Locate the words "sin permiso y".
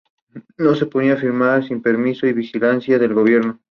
1.63-2.33